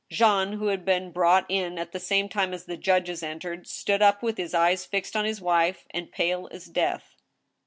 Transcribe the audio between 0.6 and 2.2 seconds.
had been brought in at the